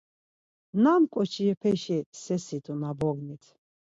Nam 0.83 1.03
ǩoçepeşi 1.13 1.99
sersit̆u 2.21 2.73
na 2.81 2.91
bognit? 2.99 3.43